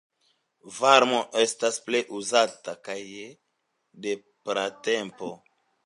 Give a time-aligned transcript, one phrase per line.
[0.77, 2.99] Varmo estas plej uzata, kaj
[4.07, 5.35] de pratempo.